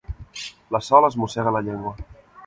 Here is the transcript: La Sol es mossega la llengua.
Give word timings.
La 0.75 0.79
Sol 0.85 1.05
es 1.09 1.17
mossega 1.23 1.53
la 1.57 1.61
llengua. 1.67 1.93